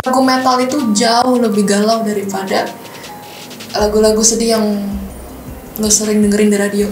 [0.00, 2.64] lagu-lagu metal itu jauh lebih galau daripada
[3.76, 4.64] lagu-lagu sedih yang
[5.76, 6.88] lo sering dengerin di radio.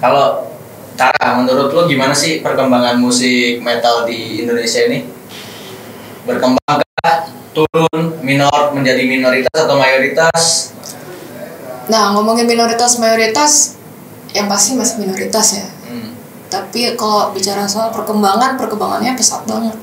[0.00, 0.56] Kalau
[0.96, 5.04] Tara, menurut lo gimana sih perkembangan musik metal di Indonesia ini?
[6.24, 10.72] Berkembangkah, turun, minor, menjadi minoritas atau mayoritas?
[11.92, 13.76] Nah ngomongin minoritas mayoritas,
[14.32, 15.73] yang pasti masih minoritas ya.
[16.54, 19.74] Tapi kalau bicara soal perkembangan, perkembangannya pesat banget.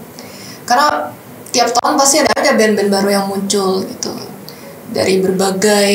[0.63, 1.11] Karena
[1.51, 4.15] tiap tahun pasti ada aja band-band baru yang muncul gitu.
[4.95, 5.91] Dari berbagai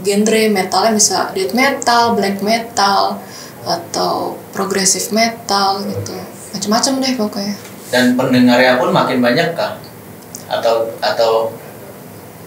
[0.00, 3.20] genre metalnya bisa death metal, black metal,
[3.68, 6.16] atau progressive metal gitu.
[6.56, 7.56] Macam-macam deh pokoknya.
[7.92, 9.76] Dan pendengarnya pun makin banyak kah?
[10.48, 11.52] Atau atau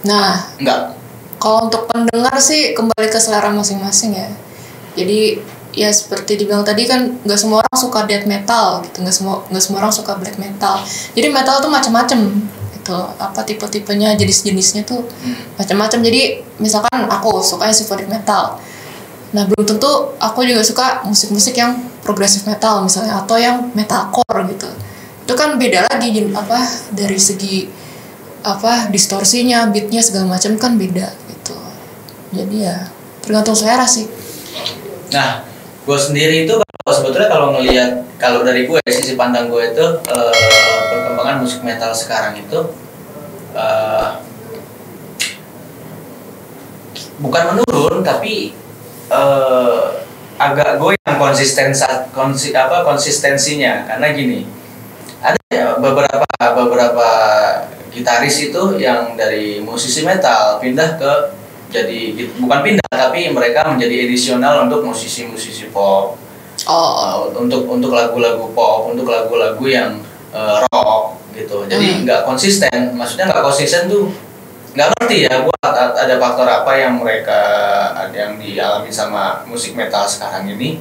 [0.02, 0.98] Nah, enggak?
[1.38, 4.30] kalau untuk pendengar sih kembali ke selera masing-masing ya.
[4.94, 5.42] Jadi
[5.72, 9.62] ya seperti dibilang tadi kan nggak semua orang suka death metal gitu, nggak semua nggak
[9.64, 10.84] semua orang suka black metal.
[11.16, 12.18] Jadi metal tuh macam-macam
[12.76, 12.98] gitu.
[13.16, 15.08] Apa tipe-tipenya, jenis-jenisnya tuh
[15.56, 15.98] macam-macam.
[16.04, 18.60] Jadi misalkan aku sukanya symphonic metal.
[19.32, 24.68] Nah belum tentu aku juga suka musik-musik yang progressive metal misalnya atau yang metalcore gitu.
[25.24, 26.58] Itu kan beda lagi apa
[26.92, 27.64] dari segi
[28.42, 31.56] apa distorsinya, beatnya segala macam kan beda gitu.
[32.34, 32.90] Jadi ya
[33.22, 34.10] tergantung selera sih.
[35.14, 35.51] Nah,
[35.82, 40.34] gue sendiri itu kalau sebetulnya kalau ngelihat kalau dari gue sisi pandang gue itu eh,
[40.94, 42.58] perkembangan musik metal sekarang itu
[43.58, 44.08] eh,
[47.18, 48.54] bukan menurun tapi
[49.10, 49.84] eh,
[50.42, 51.70] agak goyang konsisten
[52.10, 53.86] konsi, apa konsistensinya.
[53.86, 54.42] Karena gini
[55.22, 57.08] ada ya beberapa beberapa
[57.94, 61.12] gitaris itu yang dari musisi metal pindah ke
[61.72, 61.98] jadi
[62.36, 66.20] bukan pindah tapi mereka menjadi edisional untuk musisi-musisi pop.
[66.68, 69.98] Oh, Uh, untuk untuk lagu-lagu pop untuk lagu-lagu yang
[70.30, 71.64] uh, rock gitu.
[71.66, 71.98] Jadi Hmm.
[72.06, 74.12] nggak konsisten maksudnya nggak konsisten tuh
[74.76, 77.40] nggak ngerti ya gua a- ada faktor apa yang mereka
[77.96, 80.78] ada yang dialami sama musik metal sekarang ini.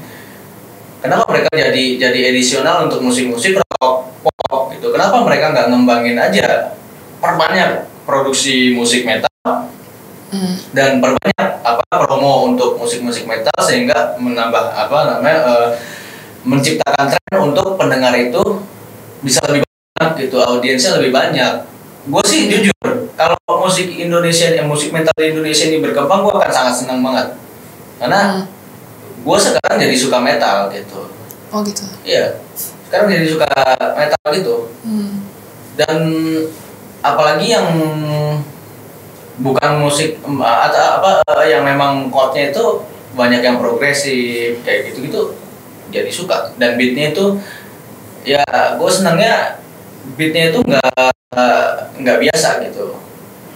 [1.01, 4.93] Kenapa mereka jadi jadi edisional untuk musik-musik rock pop gitu?
[4.93, 6.77] Kenapa mereka nggak ngembangin aja
[7.17, 9.31] perbanyak produksi musik metal
[10.31, 10.55] hmm.
[10.73, 15.67] dan perbanyak apa promo untuk musik-musik metal sehingga menambah apa namanya eh,
[16.41, 18.41] menciptakan tren untuk pendengar itu
[19.21, 21.53] bisa lebih banyak gitu audiensnya lebih banyak
[22.01, 26.49] gue sih jujur kalau musik Indonesia eh, musik metal di Indonesia ini berkembang gue akan
[26.51, 27.37] sangat senang banget
[28.01, 28.43] karena Hmm.
[29.21, 31.05] gue sekarang jadi suka metal gitu
[31.53, 31.85] Oh gitu.
[32.01, 32.41] iya
[32.89, 33.45] sekarang jadi suka
[33.93, 35.21] metal gitu Hmm.
[35.77, 35.97] dan
[37.05, 37.69] apalagi yang
[39.39, 42.83] bukan musik atau apa eh, yang memang chordnya itu
[43.15, 45.21] banyak yang progresif kayak gitu gitu
[45.91, 47.39] jadi suka dan beatnya itu
[48.23, 48.43] ya
[48.75, 49.59] gue senangnya
[50.15, 51.11] beatnya itu nggak
[51.99, 52.95] nggak biasa gitu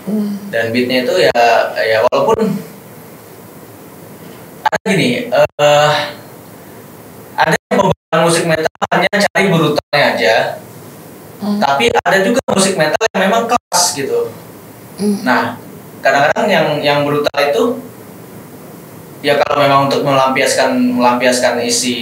[0.06, 0.38] Hmm.
[0.54, 1.42] dan beatnya itu ya
[1.82, 2.62] ya walaupun
[4.62, 5.94] ada gini eh
[7.34, 10.36] ada yang musik metal hanya cari brutalnya aja
[11.36, 11.60] Hmm.
[11.60, 14.30] tapi ada juga musik metal yang memang kelas gitu
[14.96, 15.20] Hmm.
[15.26, 15.60] nah
[16.06, 17.64] kadang-kadang yang yang brutal itu
[19.20, 21.98] ya kalau memang untuk melampiaskan melampiaskan isi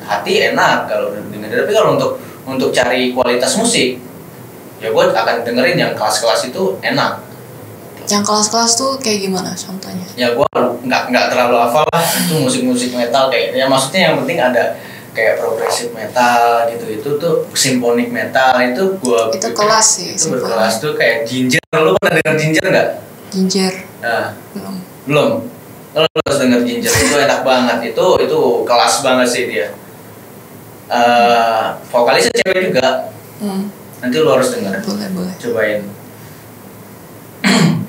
[0.00, 4.02] hati enak kalau dengerin tapi kalau untuk untuk cari kualitas musik
[4.76, 7.22] ya gue akan dengerin yang kelas-kelas itu enak
[8.04, 10.04] Yang kelas-kelas tuh kayak gimana contohnya?
[10.12, 10.44] ya gue
[10.84, 14.76] nggak nggak terlalu hafal lah itu musik-musik metal kayak ya maksudnya yang penting ada
[15.14, 20.06] kayak progressive metal gitu itu tuh symphonic metal itu gue Itu kelas sih.
[20.10, 20.42] itu symphony.
[20.42, 22.88] berkelas tuh kayak ginger lu pernah denger ginger nggak
[23.34, 23.74] Ginger.
[23.98, 24.74] Nah belum.
[25.04, 25.30] belum.
[25.94, 26.90] Lo harus denger ginger.
[26.92, 27.78] Itu enak banget.
[27.90, 29.74] Itu itu kelas banget sih dia.
[30.86, 33.10] Eh vokalisnya cewek juga.
[33.42, 33.66] Hmm.
[33.98, 34.78] nanti lo harus denger.
[34.80, 35.34] Boleh boleh.
[35.34, 35.80] cobain.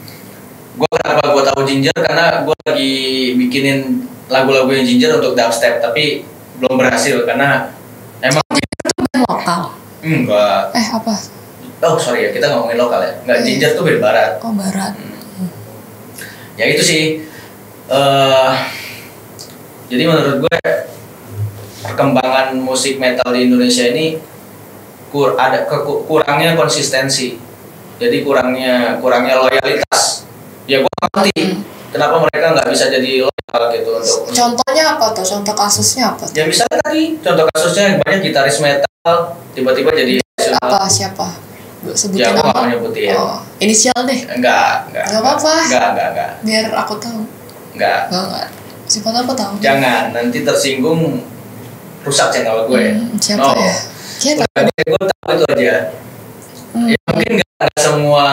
[0.75, 1.95] Gue kenapa gue tahu ginger?
[1.95, 2.93] Karena gue lagi
[3.37, 3.79] bikinin
[4.27, 6.25] lagu-lagu yang ginger untuk dubstep tapi
[6.57, 7.23] belum berhasil.
[7.23, 7.69] Karena
[8.19, 9.61] emang Itu band lokal.
[10.01, 10.61] enggak.
[10.73, 11.13] Eh apa?
[11.85, 12.33] oh sorry ya.
[12.33, 13.13] Kita ngomongin lokal ya.
[13.23, 13.45] Enggak Iya.
[13.45, 14.31] ginger tuh band barat.
[14.41, 14.93] Oh barat.
[16.55, 17.03] Ya itu sih
[17.85, 18.51] eh
[19.85, 20.57] jadi menurut gue
[21.81, 24.17] perkembangan musik metal di Indonesia ini
[25.11, 25.69] kur ada
[26.07, 27.37] kurangnya konsistensi
[27.95, 30.25] jadi kurangnya kurangnya loyalitas
[30.65, 31.61] ya gue ngerti Hmm.
[31.93, 35.23] kenapa mereka nggak bisa jadi loyal gitu untuk Contohnya apa tuh?
[35.23, 36.27] Contoh kasusnya apa?
[36.27, 36.35] Tuh?
[36.35, 39.15] ya misalnya tadi contoh kasusnya banyak gitaris metal
[39.55, 40.19] tiba-tiba jadi
[40.59, 41.23] Apa siapa?
[41.85, 42.65] Bu, Sebutin ya mau nama.
[42.67, 44.19] nyebutin Oh, inisial deh.
[44.27, 45.53] enggak enggak Nggak apa-apa.
[45.63, 47.21] enggak enggak enggak Biar aku tahu.
[47.73, 48.47] enggak Enggak enggak.
[48.85, 49.53] Siapa tahu tahu.
[49.59, 51.21] jangan nanti tersinggung
[52.01, 53.73] rusak channel gue Hmm, siapa no ya?
[54.15, 54.45] Siapa?
[54.45, 55.75] gue, gue tahu itu aja
[56.69, 56.85] Hmm.
[56.85, 58.25] ya mungkin nggak nggak semua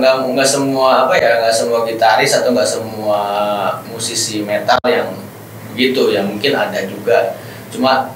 [0.00, 3.20] nggak nggak semua apa ya nggak semua gitaris atau nggak semua
[3.86, 5.12] musisi metal yang
[5.70, 7.36] begitu ya mungkin ada juga
[7.68, 8.08] cuma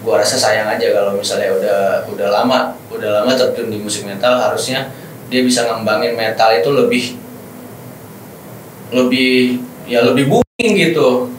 [0.00, 4.40] gua rasa sayang aja kalau misalnya udah udah lama udah lama terjun di musik metal
[4.40, 4.88] harusnya
[5.28, 7.04] dia bisa ngembangin metal itu lebih
[8.90, 11.30] lebih ya lebih booming gitu.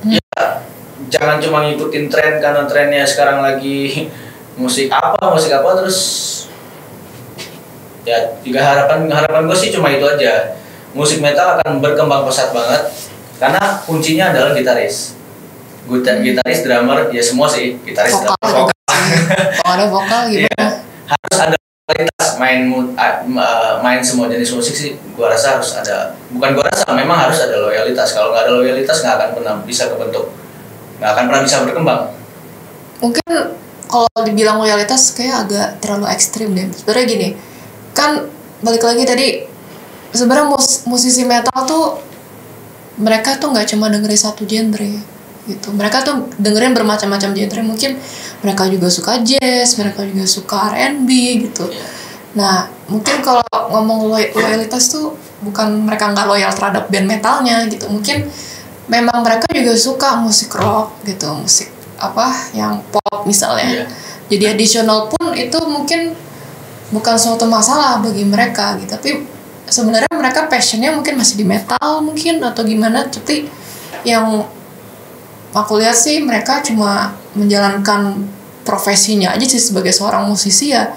[0.00, 0.16] Hmm.
[0.16, 0.44] ya
[1.12, 4.08] jangan cuma ngikutin tren karena trennya sekarang lagi
[4.60, 5.98] musik apa musik apa terus
[8.06, 10.56] ya juga harapan harapan gue sih cuma itu aja.
[10.96, 12.88] Musik metal akan berkembang pesat banget
[13.36, 15.12] karena kuncinya adalah gitaris.
[15.12, 15.25] Gita-
[15.86, 18.66] gitaris drummer ya semua sih gitaris Vokal drummer.
[18.66, 18.74] juga.
[19.56, 20.46] Kalau ada vokal Iya.
[20.50, 20.68] gimana?
[21.06, 21.56] harus ada
[21.86, 22.58] kualitas main
[23.78, 26.10] main semua jenis musik sih gua rasa harus ada.
[26.28, 28.10] Bukan gua rasa memang harus ada loyalitas.
[28.10, 30.34] Kalau nggak ada loyalitas nggak akan pernah bisa kebentuk.
[30.98, 32.00] Nggak akan pernah bisa berkembang.
[32.98, 33.30] Mungkin
[33.86, 36.66] kalau dibilang loyalitas kayak agak terlalu ekstrim deh.
[36.74, 37.28] Sebenarnya gini,
[37.92, 38.26] kan
[38.58, 39.26] balik lagi tadi
[40.10, 42.02] sebenarnya mus- musisi metal tuh
[42.96, 44.90] mereka tuh nggak cuma dengerin satu genre
[45.46, 45.72] gitu.
[45.72, 47.62] Mereka tuh dengerin bermacam-macam genre.
[47.62, 47.96] Mungkin
[48.42, 51.10] mereka juga suka jazz, mereka juga suka R&B
[51.48, 51.70] gitu.
[51.70, 51.84] Iya.
[52.36, 57.88] Nah, mungkin kalau ngomong loy- loyalitas tuh bukan mereka nggak loyal terhadap band metalnya gitu.
[57.88, 58.28] Mungkin
[58.92, 63.82] memang mereka juga suka musik rock gitu, musik apa yang pop misalnya.
[63.82, 63.84] Iya.
[64.26, 66.12] Jadi additional pun itu mungkin
[66.90, 68.92] bukan suatu masalah bagi mereka gitu.
[68.94, 69.10] Tapi
[69.66, 73.06] sebenarnya mereka passionnya mungkin masih di metal mungkin atau gimana.
[73.08, 73.48] Tapi
[74.06, 74.44] yang
[75.52, 78.26] aku lihat sih mereka cuma menjalankan
[78.66, 80.90] profesinya aja sih sebagai seorang musisi ya.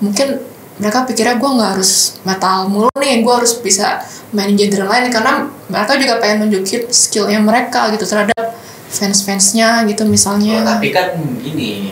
[0.00, 0.40] Mungkin
[0.80, 4.00] mereka pikirnya gue nggak harus metal mulu nih gue harus bisa
[4.32, 5.12] main genre lain.
[5.12, 8.54] Karena mereka juga pengen nunjukin skillnya mereka gitu terhadap
[8.94, 11.90] fans-fansnya gitu Oh, misalnya tapi kan gini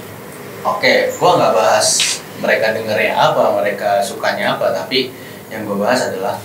[0.62, 1.86] oke gua nggak bahas
[2.38, 5.10] mereka dengernya apa mereka sukanya apa tapi
[5.50, 6.38] yang gua bahas adalah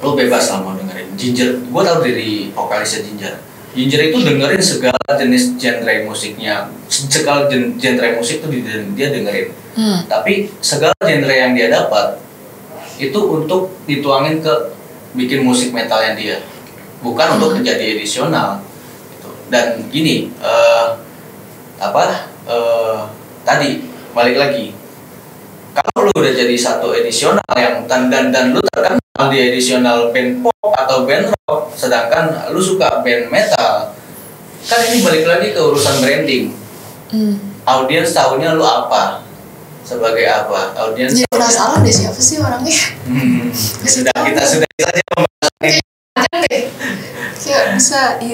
[0.00, 1.50] lo bebas lah mau dengerin Ginger.
[1.68, 3.34] Gua tahu dari vokalisnya Ginger
[3.70, 6.66] Ginger itu dengerin segala jenis genre musiknya.
[6.90, 9.48] Segala gen- genre musik tuh dia, dengerin.
[9.70, 10.02] Hmm.
[10.10, 12.18] tapi segala genre yang dia dapat
[12.98, 14.74] itu untuk dituangin ke
[15.14, 16.36] bikin musik metalnya dia.
[17.00, 18.60] Bukan untuk menjadi edisional.
[19.14, 19.30] Gitu.
[19.50, 20.88] dan gini eh,
[21.78, 22.98] apa eh,
[23.46, 24.74] tadi balik lagi.
[25.70, 30.40] Kalau lu udah jadi satu edisional yang dan dan, dan lu terkenal di edisional band
[30.40, 33.92] pop atau band rock sedangkan lu suka band metal
[34.64, 36.54] kan ini balik lagi ke urusan branding.
[37.10, 37.34] Hmm.
[37.66, 39.26] audiens tahunya lu apa?
[39.82, 40.72] Sebagai apa?
[40.78, 42.76] Audiens jadi tahunya- penasaran deh siapa sih orangnya?
[43.04, 43.50] Hmm,
[43.82, 45.80] ya sudah kita sudah saja membahas ini
[46.14, 46.62] Jangan deh.
[47.40, 48.28] Kayak bisa di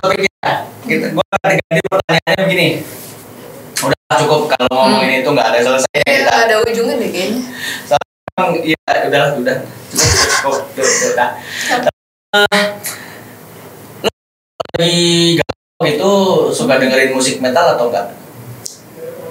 [0.00, 0.52] topiknya.
[0.86, 2.68] Kita gua akan ganti pertanyaannya begini.
[3.76, 5.90] Udah cukup kalau ngomong ini itu nggak ada selesai.
[6.00, 7.42] Kayak kita ada ujungnya deh kayaknya
[8.36, 8.76] iya
[9.08, 9.56] udah udah
[9.88, 11.12] cukup cukup.
[11.16, 11.30] Nah,
[14.04, 14.12] lu
[14.76, 16.12] lagi galau itu
[16.52, 18.12] suka dengerin musik metal atau enggak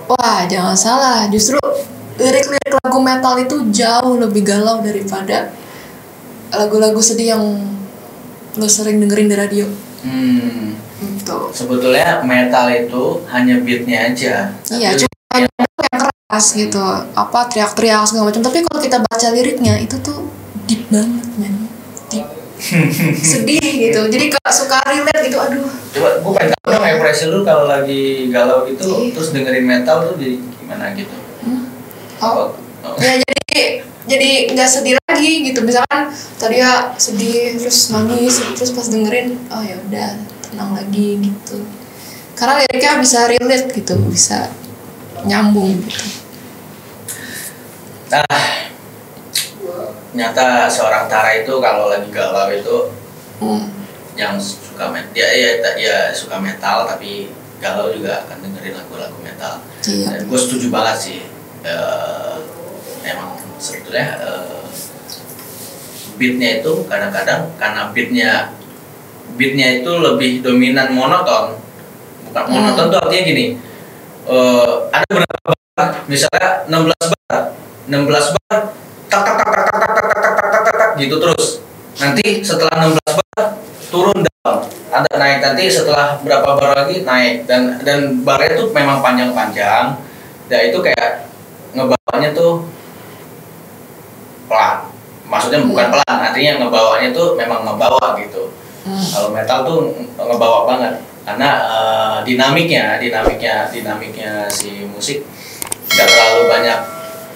[0.05, 1.25] Wah, jangan salah.
[1.29, 1.57] Justru
[2.17, 5.49] lirik-lirik lagu metal itu jauh lebih galau daripada
[6.49, 7.43] lagu-lagu sedih yang
[8.55, 9.65] lo sering dengerin di radio.
[10.01, 11.37] hmm, Gitu.
[11.51, 15.14] sebetulnya metal itu hanya beatnya aja Iya, cuma
[16.53, 16.81] gitu.
[17.15, 18.43] Apa teriak-teriak segala macam.
[18.43, 20.27] Tapi kalau kita baca liriknya itu tuh
[20.65, 21.69] deep banget, men.
[22.11, 22.27] Deep.
[23.35, 24.01] sedih gitu.
[24.09, 25.67] Jadi kalau suka relate gitu, aduh.
[25.95, 29.13] Coba gue pengen tahu dong ekspresi lu kalau lagi galau gitu Iya.
[29.13, 31.15] terus dengerin metal tuh jadi gimana gitu.
[31.45, 31.63] Hmm.
[32.23, 38.37] Oh, Oh, ya jadi jadi nggak sedih lagi gitu misalkan tadi ya sedih terus nangis
[38.53, 40.13] terus pas dengerin oh ya udah
[40.45, 41.65] tenang lagi gitu
[42.37, 44.53] karena liriknya bisa relate gitu bisa
[45.25, 46.05] nyambung gitu
[48.05, 48.25] Nah,
[50.15, 52.77] nyata seorang Tara itu kalau lagi galau itu
[53.41, 53.65] hmm.
[54.15, 59.59] yang suka met ya, ya, ya suka metal tapi galau juga akan dengerin lagu-lagu metal.
[59.89, 61.19] iya Dan gue setuju banget sih.
[61.65, 62.35] Eh,
[63.03, 64.63] emang sebetulnya eh,
[66.15, 68.29] beatnya itu kadang-kadang karena beatnya
[69.35, 71.57] beatnya itu lebih dominan monoton.
[72.29, 72.53] Bukan Hmm.
[72.53, 73.45] monoton tuh artinya gini.
[74.25, 76.97] eh, ada beberapa bar, misalnya 16
[77.29, 77.53] bar,
[77.85, 78.73] 16 bar
[79.05, 81.61] tak tak tak tak tak tak tak tak tak tak tak tak gitu terus.
[82.01, 83.43] Nanti setelah 16 bar
[83.93, 84.57] turun down.
[84.89, 90.01] Ada naik nanti setelah berapa bar lagi naik dan dan barnya tuh memang panjang-panjang.
[90.49, 91.29] Dan itu kayak
[91.77, 92.65] ngebawanya tuh
[94.49, 94.89] pelan.
[95.25, 98.53] Maksudnya bukan pelan, artinya ngebawanya tuh memang ngebawa gitu.
[98.85, 99.01] Hmm.
[99.01, 99.77] Kalau metal tuh
[100.17, 100.93] ngebawa banget
[101.25, 105.25] karena eh, dinamiknya dinamiknya dinamiknya si musik
[105.89, 106.79] nggak terlalu banyak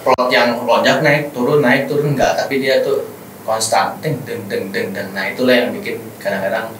[0.01, 3.03] plot yang lonjak naik turun naik turun enggak tapi dia tuh
[3.43, 6.71] konstan deng deng deng deng deng nah itulah yang bikin kadang-kadang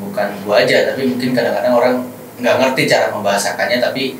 [0.00, 1.94] bukan gua aja tapi mungkin kadang-kadang orang
[2.40, 4.16] nggak ngerti cara membahasakannya tapi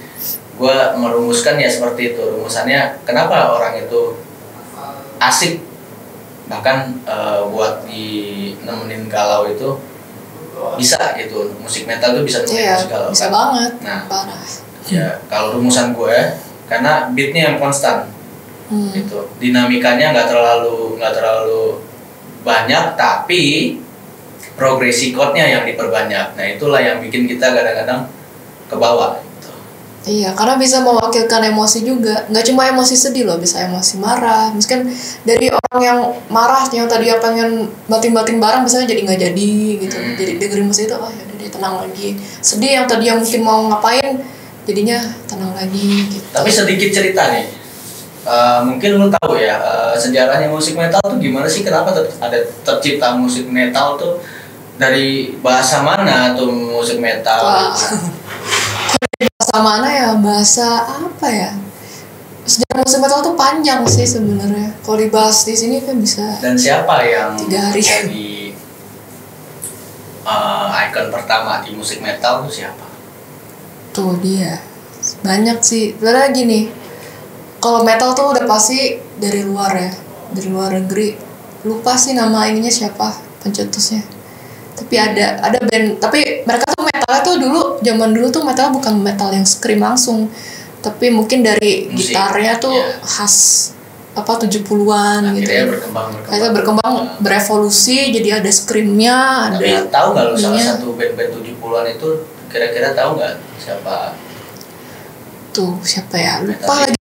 [0.61, 4.21] gua merumuskan ya seperti itu rumusannya kenapa orang itu
[5.19, 5.65] asik
[6.47, 8.07] bahkan eh, buat di
[8.61, 9.79] nemenin galau itu
[10.77, 13.33] bisa gitu musik metal tuh bisa nemenin Iya, musik galau bisa kan?
[13.33, 13.73] banget.
[13.81, 14.01] Nah.
[14.05, 14.43] Parah.
[14.85, 16.19] ya kalau rumusan gue
[16.67, 18.11] karena beatnya yang konstan
[18.71, 18.95] Hmm.
[18.95, 21.83] gitu dinamikanya nggak terlalu nggak terlalu
[22.47, 23.43] banyak tapi
[24.55, 28.07] progresi chordnya yang diperbanyak nah itulah yang bikin kita kadang-kadang
[28.71, 29.51] ke bawah gitu.
[30.07, 32.23] Iya, karena bisa mewakilkan emosi juga.
[32.31, 34.55] Nggak cuma emosi sedih loh, bisa emosi marah.
[34.55, 34.87] Mungkin
[35.27, 35.99] dari orang yang
[36.31, 39.51] marah, yang tadi pengen batin-batin barang, misalnya jadi nggak jadi
[39.83, 39.97] gitu.
[39.99, 40.15] Hmm.
[40.15, 42.15] Jadi dengerin musik itu, oh ya dia tenang lagi.
[42.39, 44.23] Sedih yang tadi yang mungkin mau ngapain,
[44.71, 46.27] jadinya tenang lagi gitu.
[46.31, 47.45] tapi sedikit cerita nih
[48.31, 52.39] Eh, mungkin lu tahu ya eh, sejarahnya musik metal tuh gimana sih kenapa ter- ada
[52.63, 54.23] tercipta musik metal tuh
[54.79, 57.75] dari bahasa mana tuh musik metal Wah.
[57.75, 60.09] bahasa mana ya?
[60.15, 60.69] Bahasa
[61.11, 61.51] apa ya?
[62.47, 64.79] Sejarah musik metal tuh panjang sih sebenarnya.
[64.87, 67.83] Kalau dibahas di sini kan bisa dan siapa yang Tiga hari.
[67.83, 68.31] jadi
[70.23, 72.87] eh, ikon pertama di musik metal tuh siapa?
[73.91, 74.63] Tuh dia
[75.27, 75.99] banyak sih.
[75.99, 76.61] Sebenarnya gini,
[77.61, 79.93] kalau metal tuh udah pasti dari luar ya,
[80.33, 81.15] dari luar negeri.
[81.69, 84.01] Lupa sih nama ininya siapa pencetusnya.
[84.81, 88.97] Tapi ada ada band, tapi mereka tuh metalnya tuh dulu zaman dulu tuh metal bukan
[89.05, 90.33] metal yang scream langsung,
[90.81, 92.97] tapi mungkin dari Musik, gitarnya tuh iya.
[93.05, 93.37] khas
[94.11, 95.47] apa 70-an gitu.
[95.47, 99.19] akhirnya berkembang berkembang Akhirnya berkembang berevolusi jadi ada screamnya,
[99.53, 102.09] ada tapi tahu nggak lu salah satu band-band 70-an itu
[102.51, 104.19] kira-kira tahu nggak siapa
[105.51, 106.91] tuh siapa ya lupa Metallica.
[106.91, 107.00] lagi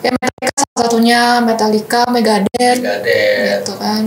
[0.00, 4.04] ya Metallica salah satunya Metallica Megadeth Megadeth gitu kan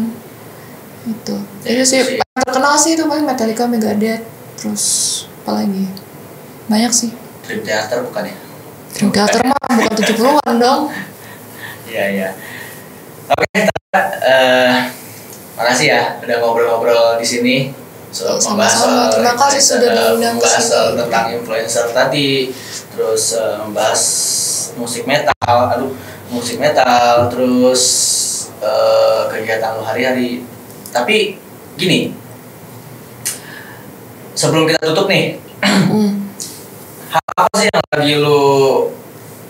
[1.03, 2.19] itu Ya, itu sih sih.
[2.19, 4.23] paling terkenal sih itu paling Metallica Megadeth
[4.55, 4.83] terus
[5.43, 5.85] apa lagi
[6.65, 7.11] banyak sih
[7.43, 8.35] Dream Theater bukan ya?
[8.93, 10.81] Dream Theater mah bukan 70-an dong
[11.83, 12.29] Iya iya.
[13.29, 14.89] Oke, Tata, eh
[15.53, 17.55] makasih ya udah ngobrol-ngobrol di sini.
[18.09, 18.41] So, membahas
[18.73, 18.81] sama-sama.
[18.81, 22.49] soal Terima kasih sudah diundang ke membahas tentang influencer tadi,
[22.89, 24.01] terus eh, membahas
[24.73, 25.91] musik metal, aduh
[26.31, 27.83] musik metal, terus
[28.63, 30.41] eh, kegiatan lu hari-hari.
[30.89, 31.37] Tapi
[31.77, 32.13] gini,
[34.33, 36.11] sebelum kita tutup nih, hmm.
[37.13, 38.43] hal apa sih yang lagi lu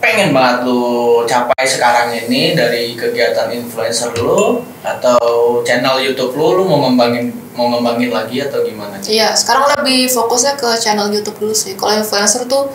[0.04, 5.20] pengen banget lu capai sekarang ini dari kegiatan influencer lu atau
[5.64, 9.00] channel YouTube lu lu mau ngembangin mau ngembangin lagi atau gimana?
[9.06, 11.78] Iya, sekarang lebih fokusnya ke channel YouTube dulu sih.
[11.78, 12.68] Kalau influencer tuh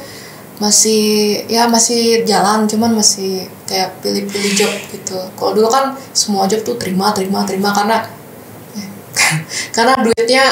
[0.60, 1.04] masih
[1.48, 5.16] ya masih jalan, cuman masih kayak pilih-pilih job gitu.
[5.34, 8.04] Kalau dulu kan semua job tuh terima, terima, terima karena
[9.76, 10.44] karena duitnya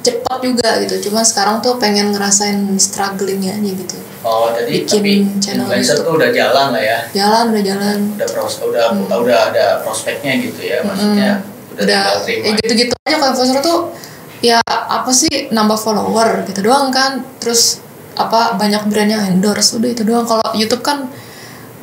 [0.00, 1.10] cepat juga gitu.
[1.10, 3.98] Cuman sekarang tuh pengen ngerasain strugglingnya aja gitu.
[4.22, 6.06] Oh, jadi Bikin tapi channel influencer YouTube.
[6.06, 6.98] tuh udah jalan lah ya.
[7.14, 7.98] Jalan udah jalan.
[8.14, 11.32] Udah pros, udah udah ada prospeknya gitu ya maksudnya.
[11.40, 11.84] Udah, Hmm.
[11.86, 12.44] udah terima.
[12.44, 13.78] ya gitu-gitu aja kalau influencer tuh
[14.40, 17.80] ya apa sih nambah follower gitu doang kan terus
[18.16, 21.06] apa banyak brand yang endorse udah itu doang kalau YouTube kan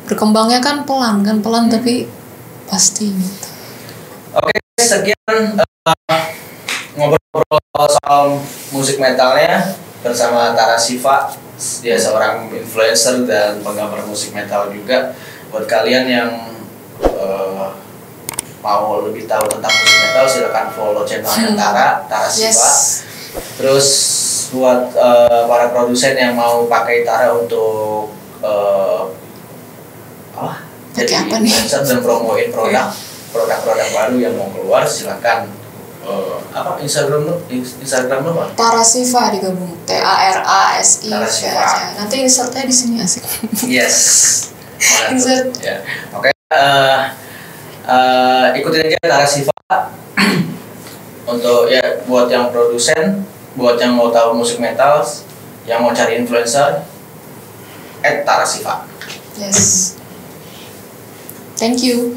[0.04, 1.74] berkembangnya kan pelan kan pelan Hmm.
[1.80, 1.94] tapi
[2.66, 3.48] pasti gitu
[4.34, 6.22] Oke, sekian eh,
[6.98, 8.42] ngobrol-ngobrol soal
[8.74, 9.62] musik metalnya
[10.02, 11.30] bersama Tara Siva.
[11.54, 15.14] Dia seorang influencer dan penggambar musik metal juga.
[15.54, 16.30] Buat kalian yang
[16.98, 17.66] eh,
[18.58, 22.50] mau lebih tahu tentang musik metal, silakan follow channelnya Tara, Tara Siva.
[22.50, 23.06] yes
[23.54, 23.86] Terus
[24.54, 29.02] buat eh, para produsen yang mau pakai Tara untuk eh,
[30.32, 30.62] apa?
[30.94, 31.50] Pakai apa nih?
[31.66, 32.86] dan promoin produk
[33.28, 35.50] produk-produk baru yang mau keluar silakan
[36.00, 38.54] eh, apa Instagram Ins- Instagram lu apa?
[38.54, 42.96] Tara Siva digabung T A R A S I V aja nanti insertnya di sini
[42.98, 43.26] asik
[43.66, 43.96] Yes.
[45.10, 45.50] Insert.
[45.58, 45.82] Ya.
[46.12, 46.30] Oke.
[46.30, 47.00] eh,
[47.84, 49.50] eh, ikutin aja Tara Siva
[51.24, 55.02] untuk ya buat yang produsen, buat yang mau tahu musik metal,
[55.64, 56.82] yang mau cari influencer,
[58.04, 58.84] at Tara Siva.
[59.34, 59.98] yes
[61.58, 62.14] thank you